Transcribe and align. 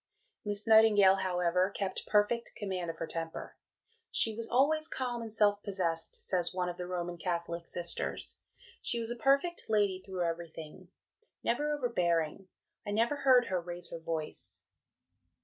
Miss 0.43 0.65
Nightingale, 0.65 1.17
however, 1.17 1.69
kept 1.69 2.07
perfect 2.07 2.55
command 2.55 2.89
of 2.89 2.97
her 2.97 3.05
temper. 3.05 3.55
"She 4.09 4.33
was 4.33 4.49
always 4.49 4.87
calm 4.87 5.21
and 5.21 5.31
self 5.31 5.61
possessed," 5.61 6.27
says 6.27 6.51
one 6.51 6.69
of 6.69 6.77
the 6.77 6.87
Roman 6.87 7.19
Catholic 7.19 7.67
Sisters; 7.67 8.39
"she 8.81 8.99
was 8.99 9.11
a 9.11 9.15
perfect 9.15 9.69
lady 9.69 10.01
through 10.01 10.25
everything 10.25 10.87
never 11.43 11.69
overbearing. 11.71 12.47
I 12.83 12.89
never 12.89 13.17
heard 13.17 13.45
her 13.49 13.61
raise 13.61 13.91
her 13.91 13.99
voice." 13.99 14.63